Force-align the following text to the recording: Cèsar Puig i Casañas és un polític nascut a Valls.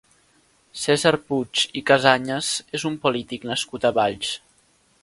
Cèsar 0.83 1.11
Puig 1.27 1.65
i 1.81 1.83
Casañas 1.91 2.51
és 2.79 2.89
un 2.93 2.97
polític 3.05 3.47
nascut 3.53 3.87
a 3.89 3.95
Valls. 4.01 4.35